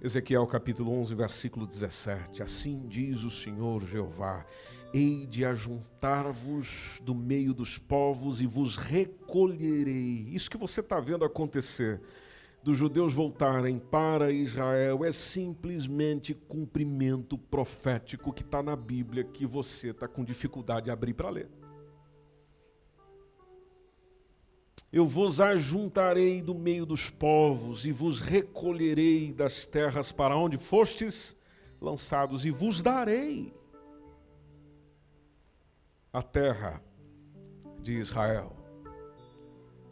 [0.02, 2.42] Ezequiel capítulo 11, versículo 17.
[2.42, 4.44] Assim diz o Senhor Jeová:
[4.92, 10.28] Hei de ajuntar-vos do meio dos povos e vos recolherei.
[10.30, 12.02] Isso que você está vendo acontecer
[12.62, 19.90] dos judeus voltarem para Israel é simplesmente cumprimento profético que está na Bíblia que você
[19.90, 21.48] está com dificuldade de abrir para ler.
[24.92, 31.36] Eu vos ajuntarei do meio dos povos e vos recolherei das terras para onde fostes
[31.80, 33.54] lançados e vos darei
[36.12, 36.82] a terra
[37.80, 38.59] de Israel.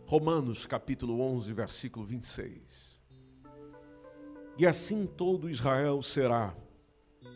[0.09, 2.99] Romanos capítulo 11, versículo 26.
[4.57, 6.57] E assim todo Israel será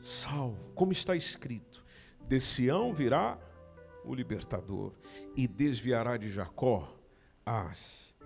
[0.01, 1.85] salvo, como está escrito:
[2.27, 3.39] de Sião virá
[4.07, 4.95] o libertador
[5.37, 6.99] e desviará de Jacó
[7.45, 8.16] as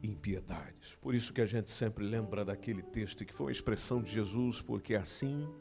[0.00, 0.94] impiedades.
[1.00, 4.62] Por isso que a gente sempre lembra daquele texto que foi uma expressão de Jesus,
[4.62, 5.52] porque é assim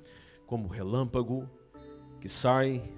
[0.46, 1.50] como o relâmpago
[2.22, 2.94] que sai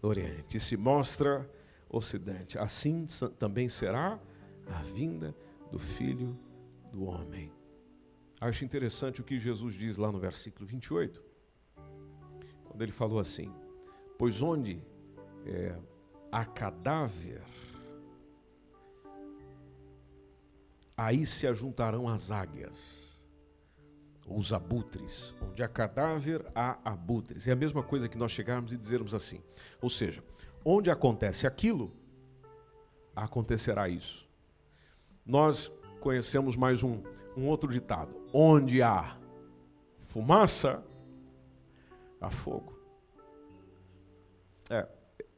[0.00, 1.50] do Oriente e se mostra
[1.88, 3.04] Ocidente, assim
[3.36, 4.20] também será
[4.66, 5.34] a vinda
[5.70, 6.38] do Filho
[6.92, 7.52] do Homem.
[8.40, 11.22] Acho interessante o que Jesus diz lá no versículo 28,
[12.64, 13.52] quando ele falou assim:
[14.18, 14.82] Pois onde
[15.46, 15.76] é,
[16.30, 17.42] há cadáver,
[20.96, 23.20] aí se ajuntarão as águias,
[24.26, 25.34] os abutres.
[25.40, 27.48] Onde há cadáver, há abutres.
[27.48, 29.40] É a mesma coisa que nós chegarmos e dizermos assim.
[29.80, 30.22] Ou seja,
[30.64, 31.92] onde acontece aquilo,
[33.16, 34.23] acontecerá isso
[35.24, 37.02] nós conhecemos mais um,
[37.36, 39.18] um outro ditado: onde há
[39.98, 40.82] fumaça,
[42.20, 42.78] há fogo.
[44.70, 44.86] É,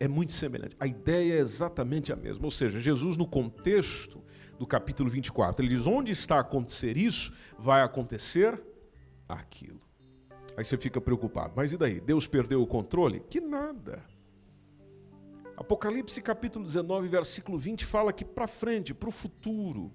[0.01, 0.77] é muito semelhante.
[0.79, 2.45] A ideia é exatamente a mesma.
[2.45, 4.23] Ou seja, Jesus, no contexto
[4.59, 8.61] do capítulo 24, ele diz: onde está a acontecer isso, vai acontecer
[9.29, 9.81] aquilo.
[10.57, 11.53] Aí você fica preocupado.
[11.55, 12.01] Mas e daí?
[12.01, 13.21] Deus perdeu o controle?
[13.21, 14.03] Que nada.
[15.57, 19.91] Apocalipse capítulo 19, versículo 20 fala que para frente, para o futuro,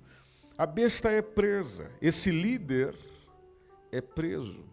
[0.57, 2.95] a besta é presa, esse líder
[3.91, 4.65] é preso.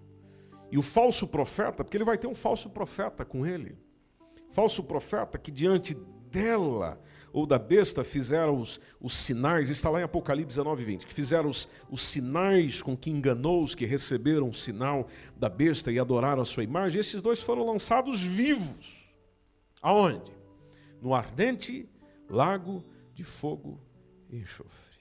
[0.70, 3.76] E o falso profeta, porque ele vai ter um falso profeta com ele.
[4.50, 5.94] Falso profeta que diante
[6.30, 7.00] dela
[7.32, 11.48] ou da besta fizeram os, os sinais, está lá em Apocalipse 19, 20, que fizeram
[11.50, 16.42] os, os sinais com que enganou os que receberam o sinal da besta e adoraram
[16.42, 17.00] a sua imagem.
[17.00, 19.14] Esses dois foram lançados vivos.
[19.82, 20.37] Aonde?
[21.00, 21.88] No ardente
[22.28, 22.84] lago
[23.14, 23.80] de fogo
[24.28, 24.98] e enxofre.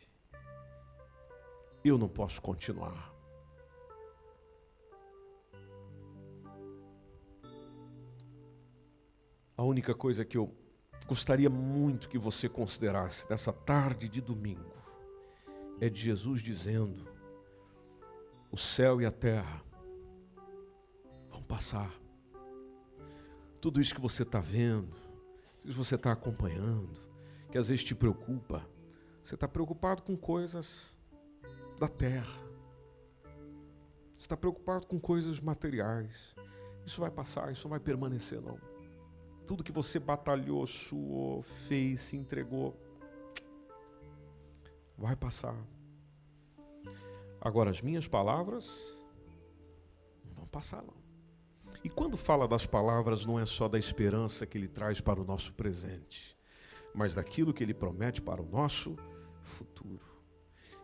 [1.84, 3.14] Eu não posso continuar.
[9.56, 10.54] A única coisa que eu
[11.08, 14.72] gostaria muito que você considerasse nessa tarde de domingo
[15.80, 17.08] é de Jesus dizendo:
[18.52, 19.64] o céu e a terra
[21.30, 21.91] vão passar.
[23.60, 25.07] Tudo isso que você está vendo,
[25.68, 26.89] que você está acompanhando,
[27.51, 28.65] que às vezes te preocupa,
[29.22, 30.95] Você está preocupado com coisas
[31.78, 32.39] da terra.
[34.15, 36.34] Você está preocupado com coisas materiais.
[36.86, 38.57] Isso vai passar, isso não vai permanecer, não.
[39.45, 42.74] Tudo que você batalhou, suou, fez, se entregou,
[44.97, 45.57] vai passar.
[47.41, 49.05] Agora, as minhas palavras
[50.24, 50.97] não vão passar, não.
[51.88, 55.23] E quando fala das palavras, não é só da esperança que ele traz para o
[55.23, 56.38] nosso presente,
[56.93, 58.97] mas daquilo que ele promete para o nosso
[59.41, 60.03] futuro.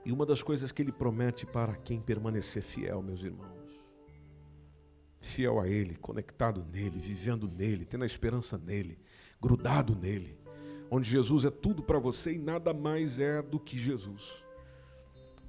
[0.05, 3.69] E uma das coisas que ele promete para quem permanecer fiel, meus irmãos,
[5.19, 8.97] fiel a ele, conectado nele, vivendo nele, tendo a esperança nele,
[9.41, 10.39] grudado nele,
[10.89, 14.41] onde Jesus é tudo para você e nada mais é do que Jesus,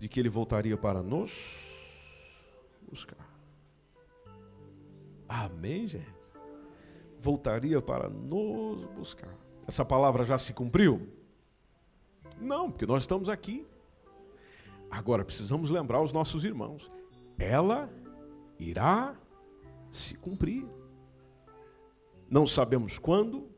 [0.01, 1.31] de que ele voltaria para nos
[2.91, 3.34] buscar.
[5.29, 6.13] Amém, gente?
[7.19, 9.35] Voltaria para nos buscar.
[9.67, 11.09] Essa palavra já se cumpriu?
[12.41, 13.67] Não, porque nós estamos aqui.
[14.91, 16.91] Agora precisamos lembrar os nossos irmãos.
[17.39, 17.91] Ela
[18.59, 19.17] irá
[19.91, 20.67] se cumprir.
[22.29, 23.49] Não sabemos quando,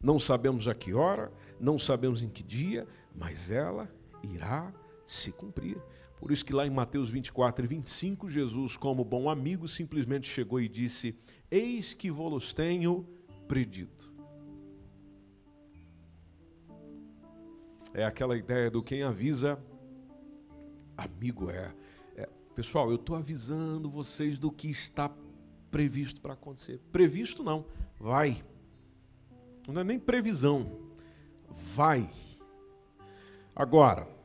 [0.00, 3.88] não sabemos a que hora, não sabemos em que dia, mas ela
[4.22, 4.72] irá
[5.04, 5.80] se cumprir.
[6.18, 10.60] Por isso que lá em Mateus 24 e 25, Jesus, como bom amigo, simplesmente chegou
[10.60, 11.14] e disse:
[11.50, 13.06] Eis que vos tenho
[13.46, 14.12] predito.
[17.92, 19.58] É aquela ideia do quem avisa,
[20.96, 21.74] amigo é.
[22.14, 25.10] é pessoal, eu estou avisando vocês do que está
[25.70, 26.78] previsto para acontecer.
[26.92, 27.64] Previsto não,
[27.98, 28.42] vai.
[29.68, 30.70] Não é nem previsão,
[31.48, 32.08] vai.
[33.54, 34.15] Agora,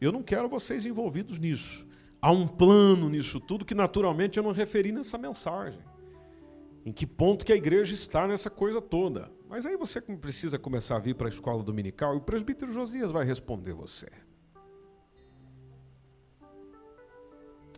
[0.00, 1.86] eu não quero vocês envolvidos nisso.
[2.20, 5.80] Há um plano nisso tudo que naturalmente eu não referi nessa mensagem.
[6.84, 9.30] Em que ponto que a igreja está nessa coisa toda.
[9.48, 13.10] Mas aí você precisa começar a vir para a escola dominical e o presbítero Josias
[13.10, 14.06] vai responder você.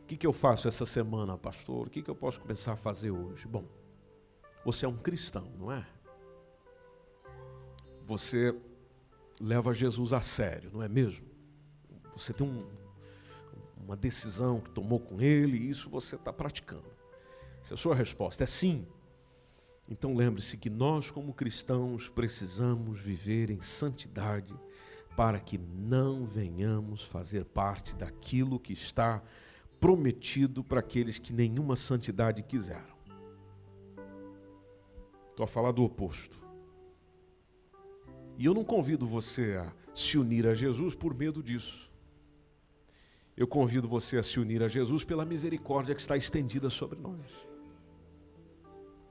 [0.01, 1.87] O que, que eu faço essa semana, pastor?
[1.87, 3.47] O que, que eu posso começar a fazer hoje?
[3.47, 3.67] Bom,
[4.65, 5.87] você é um cristão, não é?
[8.07, 8.55] Você
[9.39, 11.28] leva Jesus a sério, não é mesmo?
[12.19, 12.67] Você tem um,
[13.77, 16.91] uma decisão que tomou com ele e isso você está praticando.
[17.63, 18.87] Se a sua resposta é sim,
[19.89, 24.55] então lembre-se que nós, como cristãos, precisamos viver em santidade
[25.17, 29.23] para que não venhamos fazer parte daquilo que está
[29.81, 32.99] prometido para aqueles que nenhuma santidade quiseram.
[35.31, 36.37] Estou a falar do oposto.
[38.37, 41.88] E eu não convido você a se unir a Jesus por medo disso
[43.39, 47.25] eu convido você a se unir a Jesus pela misericórdia que está estendida sobre nós.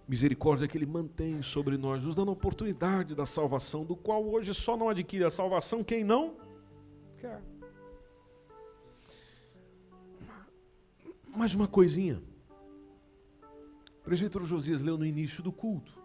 [0.05, 4.53] Misericórdia que Ele mantém sobre nós, nos dando a oportunidade da salvação, do qual hoje
[4.53, 6.35] só não adquire a salvação quem não
[7.17, 7.41] quer.
[11.33, 12.21] Mais uma coisinha.
[13.99, 15.97] O presbítero Josias leu no início do culto.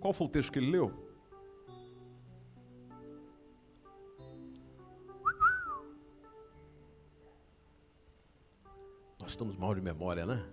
[0.00, 1.05] Qual foi o texto que ele leu?
[9.26, 10.46] Nós estamos mal de memória, né?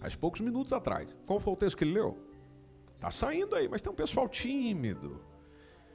[0.00, 1.16] Há poucos minutos atrás.
[1.28, 2.18] Qual foi o texto que ele leu?
[2.92, 5.24] Está saindo aí, mas tem um pessoal tímido.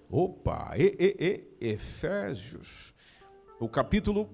[0.09, 2.93] Opa, e, e, e, Efésios.
[3.59, 4.29] O capítulo.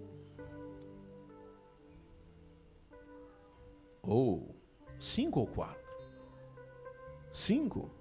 [4.04, 5.94] Ou oh, 5 ou 4?
[7.32, 7.92] 5?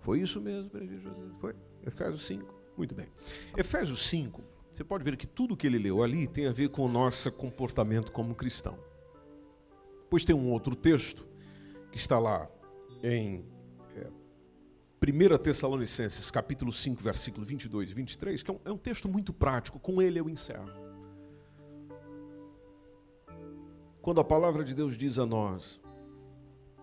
[0.00, 0.70] Foi isso mesmo,
[1.38, 1.54] Foi?
[1.86, 2.54] Efésios 5.
[2.78, 3.12] Muito bem.
[3.58, 6.82] Efésios 5 você pode ver que tudo que ele leu ali tem a ver com
[6.82, 8.78] o nosso comportamento como cristão.
[10.08, 11.26] Pois tem um outro texto
[11.90, 12.48] que está lá
[13.02, 13.44] em
[13.96, 14.06] é,
[15.02, 19.32] 1 Tessalonicenses, capítulo 5, versículo 22 e 23, que é um, é um texto muito
[19.32, 20.70] prático, com ele eu encerro.
[24.00, 25.80] Quando a palavra de Deus diz a nós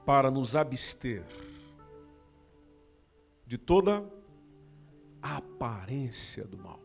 [0.06, 1.26] para nos abster
[3.48, 4.06] de toda
[5.22, 6.85] a aparência do mal.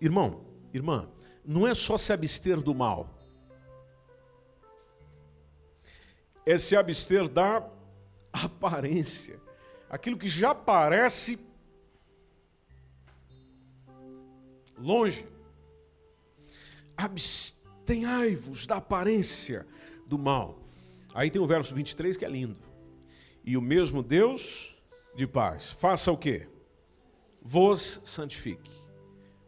[0.00, 1.08] Irmão, irmã,
[1.44, 3.08] não é só se abster do mal,
[6.46, 7.68] é se abster da
[8.32, 9.40] aparência,
[9.88, 11.38] aquilo que já parece
[14.78, 15.26] longe.
[16.96, 19.66] Abstenhai-vos da aparência
[20.06, 20.62] do mal.
[21.14, 22.60] Aí tem o verso 23 que é lindo.
[23.44, 24.76] E o mesmo Deus
[25.14, 26.48] de paz, faça o quê?
[27.40, 28.83] Vos santifique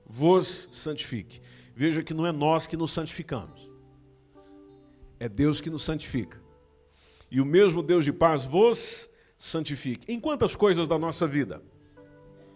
[0.07, 1.40] vos santifique.
[1.74, 3.70] Veja que não é nós que nos santificamos,
[5.20, 6.40] é Deus que nos santifica.
[7.30, 10.11] E o mesmo Deus de paz vos santifique.
[10.11, 11.62] Em quantas coisas da nossa vida?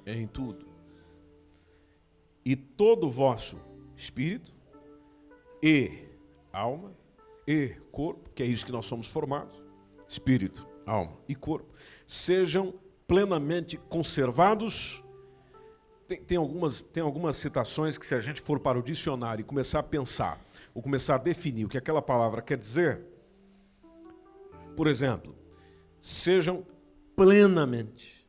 [0.07, 0.67] Em tudo.
[2.45, 3.59] e todo o vosso
[3.97, 4.53] espírito
[5.63, 6.05] e
[6.53, 6.93] alma
[7.47, 9.55] e corpo, que é isso que nós somos formados,
[10.09, 11.73] espírito, alma e corpo,
[12.07, 12.75] sejam
[13.07, 15.05] plenamente conservados.
[16.11, 19.45] Tem, tem, algumas, tem algumas citações que, se a gente for para o dicionário e
[19.45, 20.45] começar a pensar,
[20.75, 23.01] ou começar a definir o que aquela palavra quer dizer,
[24.77, 25.37] por exemplo,
[26.01, 26.67] sejam
[27.15, 28.29] plenamente.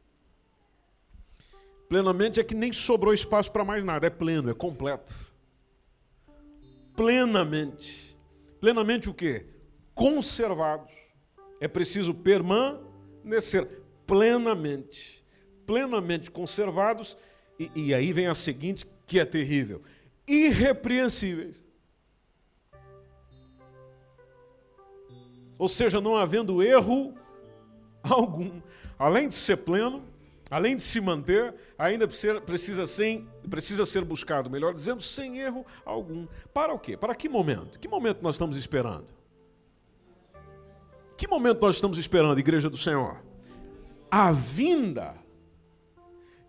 [1.89, 5.15] Plenamente é que nem sobrou espaço para mais nada, é pleno, é completo.
[6.95, 8.15] Plenamente.
[8.59, 9.47] Plenamente o quê?
[9.95, 10.93] Conservados.
[11.59, 13.67] É preciso permanecer
[14.05, 15.25] plenamente.
[15.65, 17.17] Plenamente conservados.
[17.61, 19.83] E, e aí vem a seguinte, que é terrível:
[20.27, 21.63] irrepreensíveis.
[25.59, 27.13] Ou seja, não havendo erro
[28.01, 28.59] algum.
[28.97, 30.03] Além de ser pleno,
[30.49, 32.07] além de se manter, ainda
[32.43, 36.25] precisa ser, precisa ser buscado, melhor dizendo, sem erro algum.
[36.51, 36.97] Para o quê?
[36.97, 37.77] Para que momento?
[37.77, 39.05] Que momento nós estamos esperando?
[41.15, 43.21] Que momento nós estamos esperando, Igreja do Senhor?
[44.09, 45.15] A vinda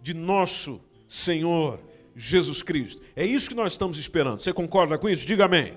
[0.00, 0.80] de nosso
[1.12, 1.78] Senhor
[2.16, 3.02] Jesus Cristo.
[3.14, 4.40] É isso que nós estamos esperando.
[4.40, 5.26] Você concorda com isso?
[5.26, 5.76] Diga amém.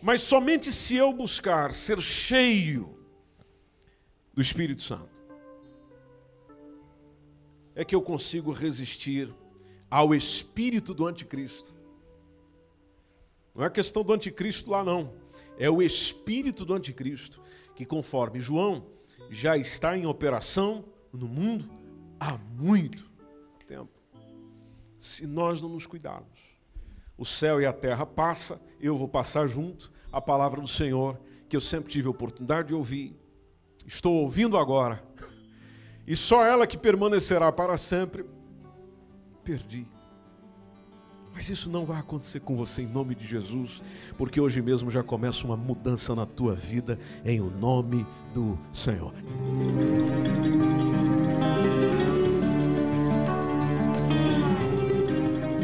[0.00, 2.96] Mas somente se eu buscar ser cheio
[4.32, 5.10] do Espírito Santo,
[7.74, 9.28] é que eu consigo resistir
[9.90, 11.74] ao espírito do anticristo.
[13.56, 15.14] Não é questão do anticristo lá, não.
[15.58, 17.42] É o espírito do anticristo
[17.74, 18.86] que, conforme João,
[19.28, 21.68] já está em operação no mundo
[22.20, 23.10] há muito
[23.66, 24.03] tempo.
[25.04, 26.56] Se nós não nos cuidarmos,
[27.18, 29.92] o céu e a terra passa, eu vou passar junto.
[30.10, 33.14] A palavra do Senhor, que eu sempre tive a oportunidade de ouvir,
[33.86, 35.04] estou ouvindo agora
[36.06, 38.24] e só ela que permanecerá para sempre,
[39.44, 39.86] perdi.
[41.34, 43.82] Mas isso não vai acontecer com você em nome de Jesus,
[44.16, 49.12] porque hoje mesmo já começa uma mudança na tua vida em o nome do Senhor.